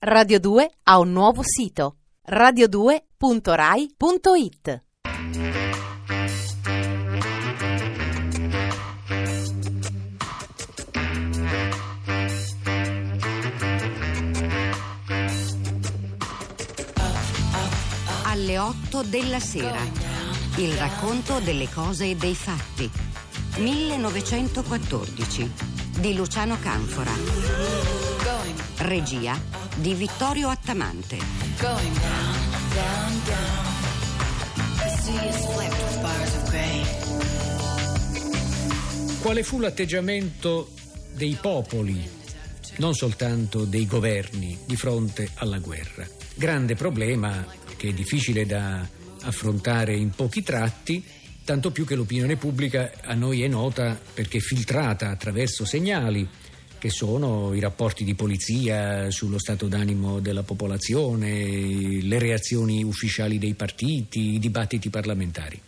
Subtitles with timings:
[0.00, 1.96] Radio 2 ha un nuovo sito
[2.30, 4.82] radio2.rai.it
[18.22, 19.80] Alle 8 della sera.
[20.58, 22.88] Il racconto delle cose e dei fatti.
[23.56, 25.52] 1914
[25.98, 27.10] di Luciano Canfora.
[28.76, 31.18] Regia di Vittorio Attamante.
[39.20, 40.70] Quale fu l'atteggiamento
[41.14, 42.08] dei popoli,
[42.78, 46.06] non soltanto dei governi, di fronte alla guerra?
[46.34, 48.84] Grande problema che è difficile da
[49.22, 51.04] affrontare in pochi tratti,
[51.44, 56.28] tanto più che l'opinione pubblica a noi è nota perché è filtrata attraverso segnali
[56.78, 63.54] che sono i rapporti di polizia sullo stato d'animo della popolazione, le reazioni ufficiali dei
[63.54, 65.60] partiti, i dibattiti parlamentari.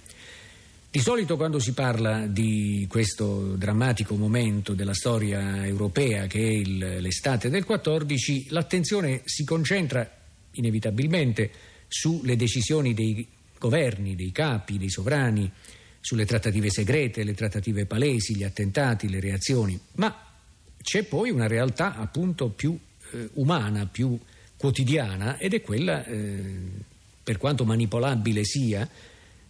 [0.92, 7.00] Di solito quando si parla di questo drammatico momento della storia europea che è il,
[7.00, 10.08] l'estate del 14, l'attenzione si concentra
[10.52, 11.50] inevitabilmente
[11.86, 13.26] sulle decisioni dei
[13.58, 15.50] governi, dei capi, dei sovrani,
[16.00, 20.29] sulle trattative segrete, le trattative palesi, gli attentati, le reazioni, ma
[20.82, 22.76] c'è poi una realtà appunto più
[23.12, 24.18] eh, umana, più
[24.56, 26.42] quotidiana ed è quella, eh,
[27.22, 28.88] per quanto manipolabile sia,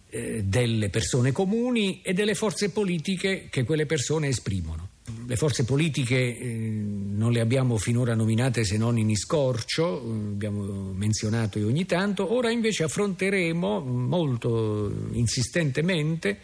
[0.09, 4.89] eh, delle persone comuni e delle forze politiche che quelle persone esprimono.
[5.25, 10.91] Le forze politiche eh, non le abbiamo finora nominate se non in iscorcio, eh, abbiamo
[10.93, 16.39] menzionato ogni tanto, ora invece affronteremo molto insistentemente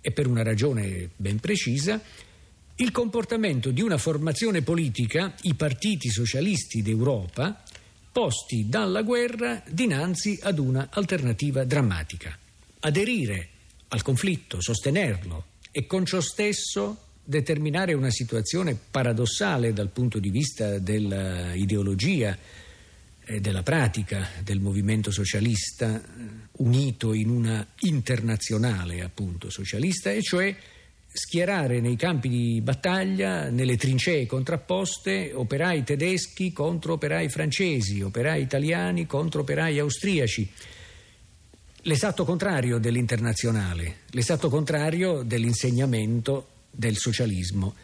[0.00, 2.00] e per una ragione ben precisa
[2.76, 7.62] il comportamento di una formazione politica, i partiti socialisti d'Europa,
[8.12, 12.36] posti dalla guerra dinanzi ad una alternativa drammatica.
[12.80, 13.48] Aderire
[13.88, 20.78] al conflitto, sostenerlo e con ciò stesso determinare una situazione paradossale dal punto di vista
[20.78, 22.36] dell'ideologia
[23.24, 26.00] e della pratica del movimento socialista
[26.58, 30.56] unito in una internazionale appunto socialista e cioè
[31.16, 39.06] schierare nei campi di battaglia, nelle trincee contrapposte, operai tedeschi contro operai francesi, operai italiani
[39.06, 40.50] contro operai austriaci.
[41.82, 47.74] L'esatto contrario dell'internazionale, l'esatto contrario dell'insegnamento del socialismo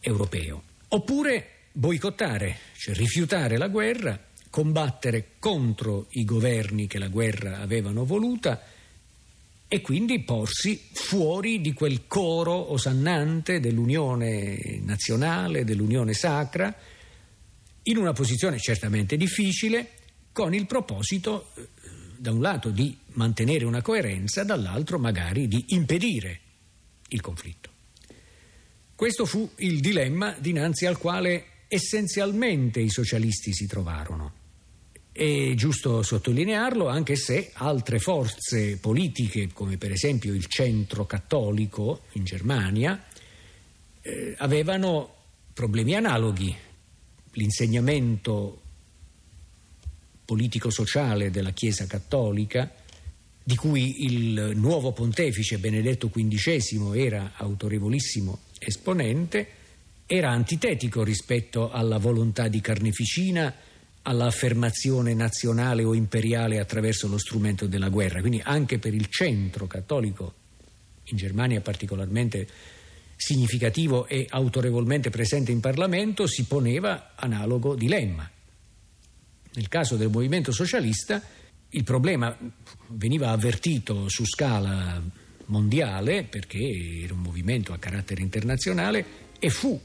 [0.00, 0.62] europeo.
[0.88, 4.18] Oppure boicottare, cioè rifiutare la guerra,
[4.50, 8.60] combattere contro i governi che la guerra avevano voluta,
[9.66, 16.74] e quindi porsi fuori di quel coro osannante dell'unione nazionale, dell'unione sacra,
[17.84, 19.90] in una posizione certamente difficile,
[20.32, 21.68] con il proposito, eh,
[22.16, 26.40] da un lato, di mantenere una coerenza, dall'altro magari di impedire
[27.08, 27.70] il conflitto.
[28.94, 34.43] Questo fu il dilemma dinanzi al quale essenzialmente i socialisti si trovarono.
[35.16, 42.24] È giusto sottolinearlo, anche se altre forze politiche, come per esempio il centro cattolico in
[42.24, 43.00] Germania,
[44.02, 45.14] eh, avevano
[45.52, 46.52] problemi analoghi.
[47.34, 48.60] L'insegnamento
[50.24, 52.68] politico-sociale della Chiesa cattolica,
[53.40, 59.46] di cui il nuovo pontefice Benedetto XV era autorevolissimo esponente,
[60.06, 63.54] era antitetico rispetto alla volontà di carneficina
[64.06, 68.20] all'affermazione nazionale o imperiale attraverso lo strumento della guerra.
[68.20, 70.34] Quindi anche per il centro cattolico,
[71.04, 72.46] in Germania particolarmente
[73.16, 78.28] significativo e autorevolmente presente in Parlamento, si poneva analogo dilemma.
[79.54, 81.22] Nel caso del movimento socialista
[81.70, 82.36] il problema
[82.88, 85.02] veniva avvertito su scala
[85.46, 86.58] mondiale perché
[87.02, 89.04] era un movimento a carattere internazionale
[89.38, 89.80] e fu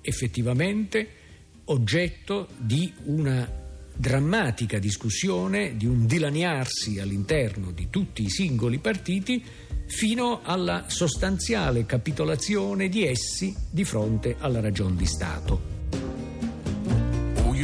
[0.00, 1.20] effettivamente
[1.64, 3.61] oggetto di una
[4.02, 9.44] drammatica discussione, di un dilaniarsi all'interno di tutti i singoli partiti
[9.86, 15.60] fino alla sostanziale capitolazione di essi di fronte alla ragion di Stato.
[17.44, 17.54] Oh,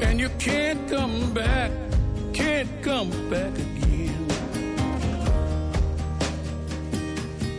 [0.00, 1.70] and you can't come back,
[2.32, 3.83] can't come back again.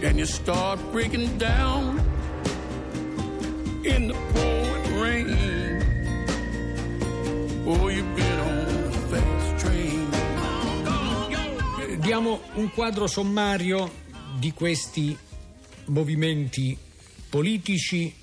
[0.06, 1.98] And you start breaking down
[3.84, 5.82] in the pouring rain.
[7.66, 10.10] Oh, you've been on a fast train.
[12.00, 14.04] Diamo un quadro sommario
[14.38, 15.18] di questi
[15.86, 16.78] movimenti
[17.28, 18.14] politici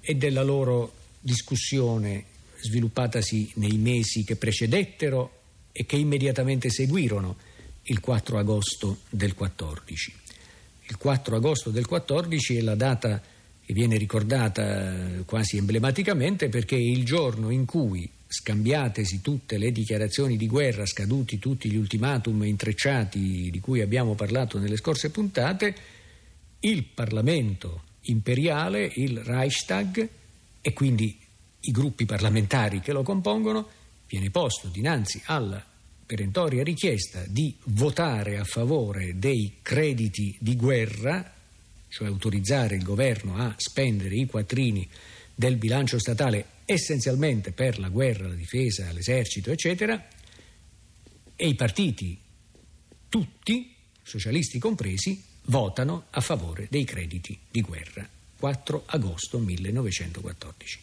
[0.00, 2.24] e della loro discussione
[2.60, 7.36] sviluppatasi nei mesi che precedettero e che immediatamente seguirono
[7.84, 10.29] il 4 agosto del 14.
[10.90, 13.22] Il 4 agosto del 14 è la data
[13.64, 20.36] che viene ricordata quasi emblematicamente perché è il giorno in cui, scambiatesi tutte le dichiarazioni
[20.36, 25.76] di guerra, scaduti tutti gli ultimatum intrecciati di cui abbiamo parlato nelle scorse puntate,
[26.58, 30.08] il Parlamento imperiale, il Reichstag
[30.60, 31.16] e quindi
[31.60, 33.68] i gruppi parlamentari che lo compongono,
[34.08, 35.64] viene posto dinanzi alla
[36.10, 41.32] perentoria richiesta di votare a favore dei crediti di guerra,
[41.86, 44.88] cioè autorizzare il governo a spendere i quattrini
[45.32, 50.04] del bilancio statale essenzialmente per la guerra, la difesa, l'esercito, eccetera,
[51.36, 52.18] e i partiti,
[53.08, 53.72] tutti,
[54.02, 58.04] socialisti compresi, votano a favore dei crediti di guerra.
[58.36, 60.80] 4 agosto 1914.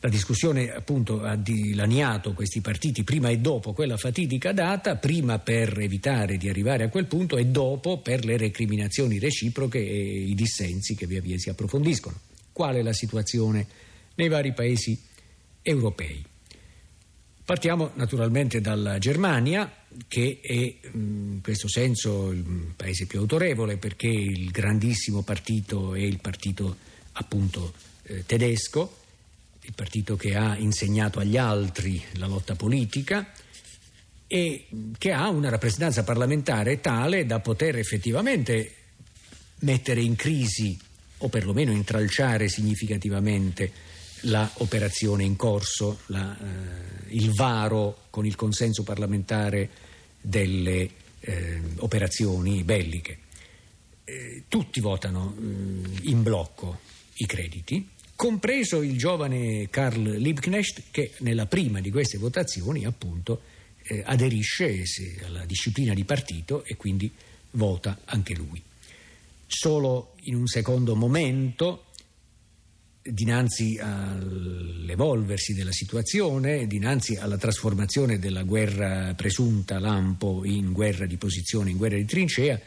[0.00, 5.76] La discussione appunto ha dilaniato questi partiti prima e dopo quella fatidica data, prima per
[5.80, 10.94] evitare di arrivare a quel punto e dopo per le recriminazioni reciproche e i dissensi
[10.94, 12.16] che via via si approfondiscono.
[12.52, 13.66] Qual è la situazione
[14.14, 14.96] nei vari paesi
[15.62, 16.24] europei?
[17.44, 19.68] Partiamo naturalmente dalla Germania,
[20.06, 26.20] che è in questo senso il paese più autorevole perché il grandissimo partito è il
[26.20, 26.76] partito
[27.12, 27.72] appunto
[28.04, 29.06] eh, tedesco
[29.68, 33.30] il partito che ha insegnato agli altri la lotta politica
[34.26, 34.66] e
[34.96, 38.74] che ha una rappresentanza parlamentare tale da poter effettivamente
[39.60, 40.78] mettere in crisi
[41.18, 43.70] o perlomeno intralciare significativamente
[44.22, 49.68] l'operazione in corso, la, eh, il varo con il consenso parlamentare
[50.18, 50.90] delle
[51.20, 53.18] eh, operazioni belliche.
[54.04, 56.80] Eh, tutti votano eh, in blocco
[57.16, 63.42] i crediti compreso il giovane Karl Liebknecht che nella prima di queste votazioni appunto
[63.84, 64.82] eh, aderisce
[65.24, 67.08] alla disciplina di partito e quindi
[67.52, 68.60] vota anche lui.
[69.46, 71.84] Solo in un secondo momento,
[73.00, 81.70] dinanzi all'evolversi della situazione, dinanzi alla trasformazione della guerra presunta lampo in guerra di posizione,
[81.70, 82.60] in guerra di trincea,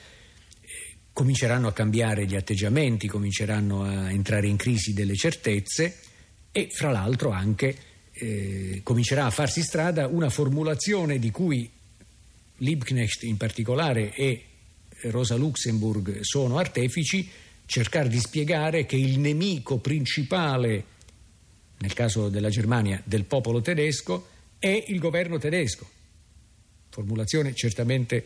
[1.14, 5.98] cominceranno a cambiare gli atteggiamenti, cominceranno a entrare in crisi delle certezze
[6.52, 7.76] e fra l'altro anche
[8.12, 11.70] eh, comincerà a farsi strada una formulazione di cui
[12.58, 14.46] Liebknecht in particolare e
[15.04, 17.28] Rosa Luxemburg sono artefici,
[17.66, 20.86] cercare di spiegare che il nemico principale,
[21.80, 24.28] nel caso della Germania, del popolo tedesco
[24.60, 25.90] è il governo tedesco.
[26.90, 28.26] Formulazione certamente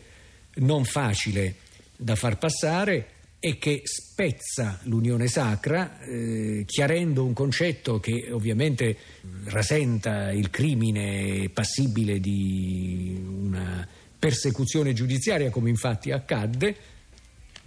[0.56, 1.64] non facile
[1.96, 3.08] da far passare
[3.38, 8.96] e che spezza l'unione sacra, eh, chiarendo un concetto che ovviamente
[9.44, 13.86] rasenta il crimine passibile di una
[14.18, 16.76] persecuzione giudiziaria, come infatti accadde,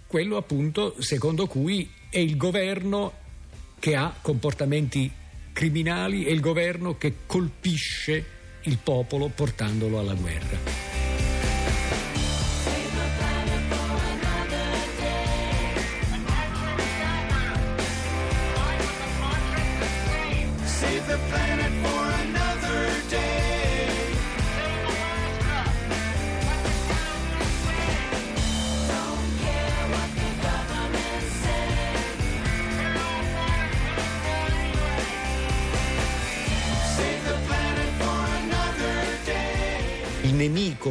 [0.06, 3.12] quello appunto secondo cui è il governo
[3.78, 5.10] che ha comportamenti
[5.52, 8.24] criminali, è il governo che colpisce
[8.64, 10.89] il popolo portandolo alla guerra.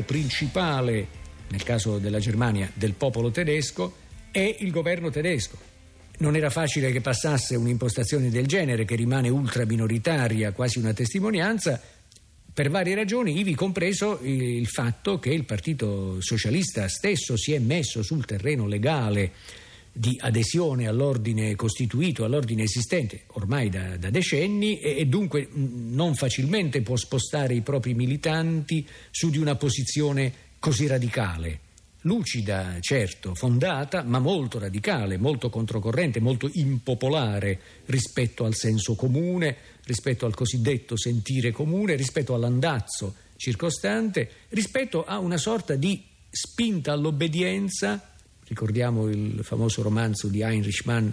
[0.10, 1.08] Principale,
[1.50, 3.94] nel caso della Germania, del popolo tedesco
[4.32, 5.56] è il governo tedesco.
[6.18, 11.80] Non era facile che passasse un'impostazione del genere, che rimane ultra minoritaria, quasi una testimonianza,
[12.52, 18.02] per varie ragioni, ivi compreso il fatto che il Partito Socialista stesso si è messo
[18.02, 19.32] sul terreno legale
[19.92, 26.82] di adesione all'ordine costituito, all'ordine esistente ormai da, da decenni e, e, dunque non facilmente
[26.82, 31.68] può spostare i propri militanti su di una posizione così radicale.
[32.04, 40.26] Lucida, certo, fondata, ma molto radicale, molto controcorrente, molto impopolare rispetto al senso comune, rispetto
[40.26, 48.14] al cosiddetto sentire comune, rispetto all'andazzo circostante, rispetto a una sorta di spinta all'obbedienza
[48.50, 51.08] Ricordiamo il famoso romanzo di Heinrich Mann,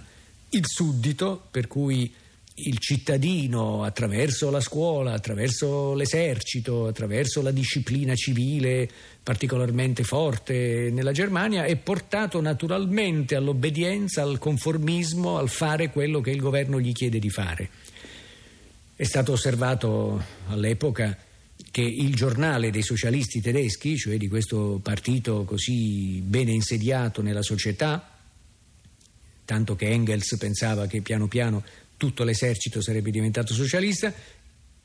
[0.49, 2.11] Il suddito, per cui
[2.55, 8.89] il cittadino attraverso la scuola, attraverso l'esercito, attraverso la disciplina civile
[9.21, 16.39] particolarmente forte nella Germania, è portato naturalmente all'obbedienza, al conformismo, al fare quello che il
[16.39, 17.69] governo gli chiede di fare.
[18.95, 21.15] È stato osservato all'epoca
[21.71, 28.15] che il giornale dei socialisti tedeschi, cioè di questo partito così bene insediato nella società,
[29.45, 31.63] tanto che Engels pensava che piano piano
[31.97, 34.13] tutto l'esercito sarebbe diventato socialista,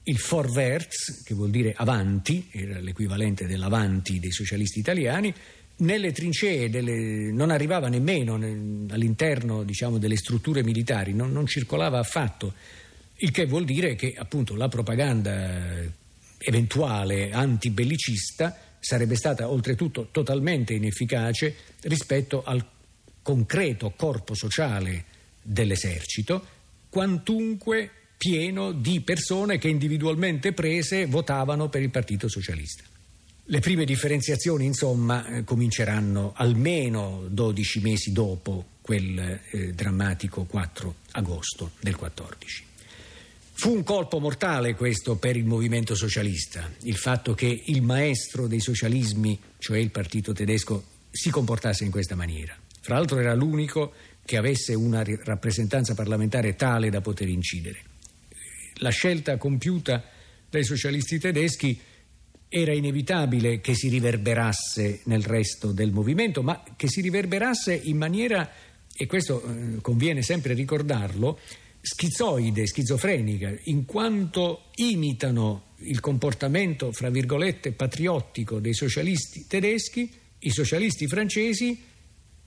[0.04, 5.32] il Vorwärts, che vuol dire avanti, era l'equivalente dell'avanti dei socialisti italiani,
[5.76, 12.54] nelle trincee delle, non arrivava nemmeno all'interno diciamo, delle strutture militari, non, non, circolava affatto,
[13.16, 16.00] il che vuol dire che appunto la propaganda
[16.44, 22.64] eventuale antibellicista sarebbe stata oltretutto totalmente inefficace rispetto al
[23.22, 25.04] concreto corpo sociale
[25.40, 26.44] dell'esercito
[26.88, 32.84] quantunque pieno di persone che individualmente prese votavano per il Partito Socialista.
[33.46, 41.72] Le prime differenziazioni, insomma, eh, cominceranno almeno 12 mesi dopo quel eh, drammatico 4 agosto
[41.80, 42.71] del 14.
[43.54, 48.60] Fu un colpo mortale questo per il movimento socialista, il fatto che il maestro dei
[48.60, 52.56] socialismi, cioè il partito tedesco, si comportasse in questa maniera.
[52.80, 53.92] Fra l'altro era l'unico
[54.24, 57.82] che avesse una rappresentanza parlamentare tale da poter incidere.
[58.76, 60.02] La scelta compiuta
[60.48, 61.78] dai socialisti tedeschi
[62.48, 68.50] era inevitabile che si riverberasse nel resto del movimento, ma che si riverberasse in maniera,
[68.94, 71.38] e questo eh, conviene sempre ricordarlo,
[71.82, 81.08] schizoide, schizofrenica, in quanto imitano il comportamento, fra virgolette, patriottico dei socialisti tedeschi, i socialisti
[81.08, 81.78] francesi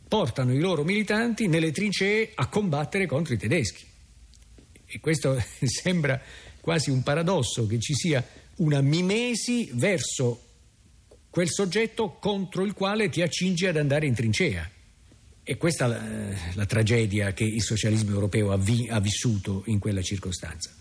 [0.08, 3.84] portano i loro militanti nelle trincee a combattere contro i tedeschi.
[4.86, 6.20] E questo sembra
[6.62, 8.26] quasi un paradosso che ci sia
[8.58, 10.42] una mimesi verso
[11.30, 14.70] quel soggetto contro il quale ti accingi ad andare in trincea.
[15.48, 19.78] E questa è la, la tragedia che il socialismo europeo ha, vi, ha, vissuto in
[19.78, 20.72] quella circostanza.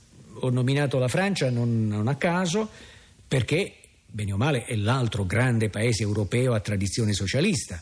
[0.40, 2.68] Ho nominato la Francia non, non a caso
[3.28, 3.74] perché,
[4.06, 7.80] bene o male, è l'altro grande paese europeo a tradizione socialista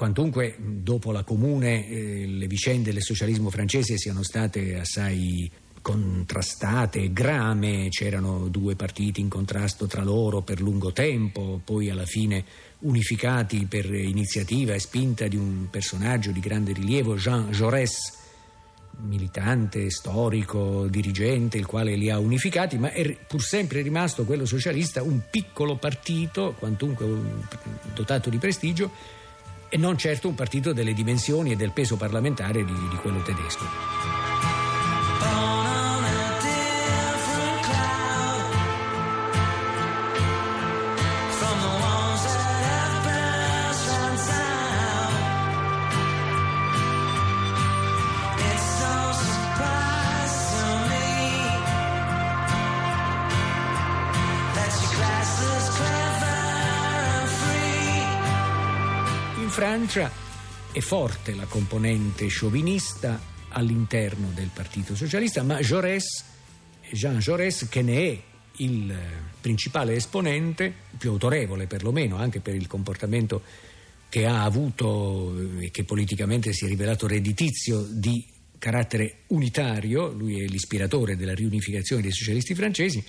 [0.00, 5.50] quantunque dopo la comune eh, le vicende del socialismo francese siano state assai
[5.82, 12.44] contrastate grame, c'erano due partiti in contrasto tra loro per lungo tempo, poi alla fine
[12.80, 18.18] unificati per iniziativa e spinta di un personaggio di grande rilievo, Jean Jaurès,
[19.02, 25.02] militante, storico, dirigente, il quale li ha unificati, ma è pur sempre rimasto quello socialista
[25.02, 27.06] un piccolo partito, quantunque
[27.94, 28.90] dotato di prestigio,
[29.68, 33.64] e non certo un partito delle dimensioni e del peso parlamentare di, di quello tedesco.
[59.60, 60.10] Francia
[60.72, 66.24] è forte la componente sciovinista all'interno del Partito Socialista, ma Jaurès,
[66.90, 68.22] Jean Jaurès, che ne è
[68.62, 68.98] il
[69.38, 73.42] principale esponente, più autorevole perlomeno, anche per il comportamento
[74.08, 78.26] che ha avuto e che politicamente si è rivelato redditizio di
[78.58, 83.04] carattere unitario, lui è l'ispiratore della riunificazione dei socialisti francesi,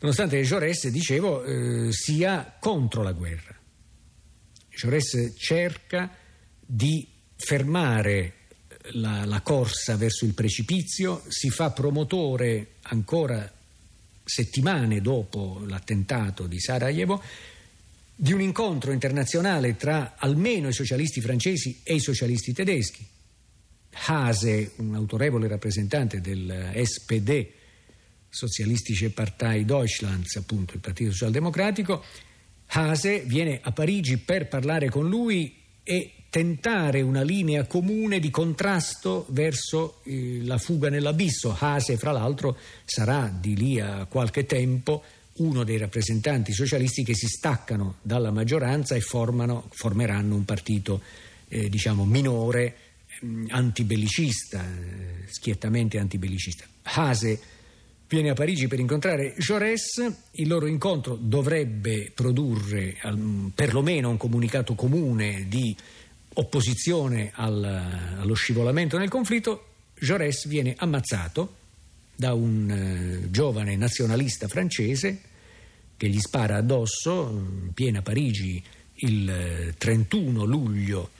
[0.00, 3.56] nonostante Jaurès, dicevo, eh, sia contro la guerra.
[4.76, 6.14] Jaurès cerca
[6.60, 8.32] di fermare
[8.92, 13.50] la, la, corsa verso il precipizio, si fa promotore ancora
[14.22, 17.22] settimane dopo l'attentato di Sarajevo
[18.14, 23.06] di un incontro internazionale tra almeno i socialisti francesi e i socialisti tedeschi.
[24.08, 27.46] Hase, un autorevole rappresentante del SPD,
[28.28, 32.04] Sozialistische Partei Deutschlands, appunto il Partito Socialdemocratico,
[32.68, 39.26] Hase viene a Parigi per parlare con lui e tentare una linea comune di contrasto
[39.30, 41.56] verso eh, la fuga nell'abisso.
[41.58, 45.02] Hase, fra l'altro, sarà di lì a qualche tempo
[45.36, 51.00] uno dei rappresentanti socialisti che si staccano dalla maggioranza e formano, formeranno un partito
[51.48, 54.64] eh, diciamo minore, eh, antibellicista,
[55.26, 56.64] schiettamente antibellicista.
[56.82, 57.40] Hase
[58.08, 62.96] viene a Parigi per incontrare Jaurès, il loro incontro dovrebbe produrre
[63.54, 65.76] perlomeno un comunicato comune di
[66.34, 67.64] opposizione al,
[68.18, 69.64] allo scivolamento nel conflitto,
[69.98, 71.54] Jaurès viene ammazzato
[72.14, 75.20] da un eh, giovane nazionalista francese
[75.96, 78.62] che gli spara addosso in piena Parigi
[78.96, 81.10] il 31 eh, luglio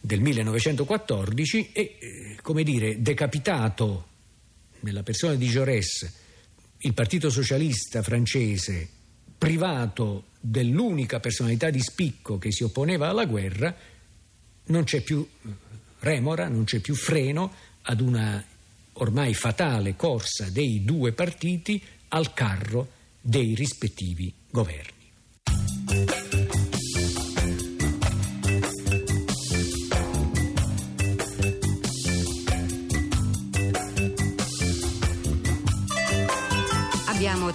[0.00, 4.07] del 1914 e, eh, come dire, decapitato
[4.80, 6.10] nella persona di Jaurès
[6.78, 8.88] il Partito Socialista francese,
[9.36, 13.74] privato dell'unica personalità di spicco che si opponeva alla guerra,
[14.66, 15.26] non c'è più
[16.00, 18.44] remora, non c'è più freno ad una
[18.94, 24.97] ormai fatale corsa dei due partiti al carro dei rispettivi governi.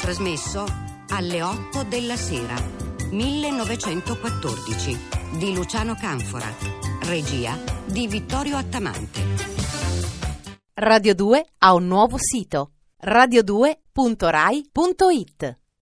[0.03, 0.65] Trasmesso
[1.11, 2.55] alle 8 della sera
[3.09, 4.99] 1914
[5.37, 6.53] di Luciano Canfora,
[7.03, 9.21] regia di Vittorio Attamante.
[10.73, 15.59] Radio 2 ha un nuovo sito radio2.rai.it